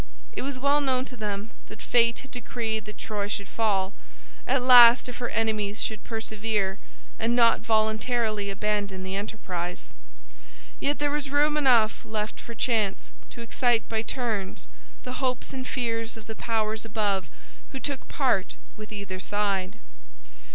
It 0.33 0.41
was 0.41 0.57
well 0.57 0.81
known 0.81 1.05
to 1.05 1.15
them 1.15 1.51
that 1.67 1.79
fate 1.79 2.17
had 2.21 2.31
decreed 2.31 2.85
that 2.85 2.97
Troy 2.97 3.27
should 3.27 3.47
fall, 3.47 3.93
at 4.47 4.63
last, 4.63 5.07
if 5.07 5.17
her 5.17 5.29
enemies 5.29 5.79
should 5.83 6.03
persevere 6.03 6.79
and 7.19 7.35
not 7.35 7.61
voluntarily 7.61 8.49
abandon 8.49 9.03
the 9.03 9.15
enterprise. 9.15 9.91
Yet 10.79 10.97
there 10.97 11.11
was 11.11 11.29
room 11.29 11.55
enough 11.55 12.03
left 12.03 12.39
for 12.39 12.55
chance 12.55 13.11
to 13.29 13.41
excite 13.41 13.87
by 13.87 14.01
turns 14.01 14.65
the 15.03 15.21
hopes 15.21 15.53
and 15.53 15.67
fears 15.67 16.17
of 16.17 16.25
the 16.25 16.33
powers 16.33 16.83
above 16.83 17.29
who 17.71 17.79
took 17.79 18.07
part 18.07 18.55
with 18.75 18.91
either 18.91 19.19
side. 19.19 19.77